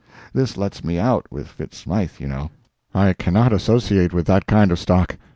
[0.33, 2.49] This lets me out with Fitz Smythe, you know.
[2.91, 5.15] I cannot associate with that kind of stock.